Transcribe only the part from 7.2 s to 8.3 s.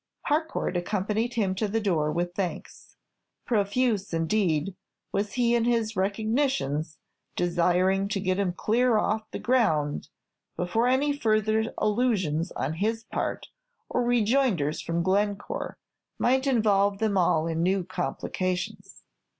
desiring to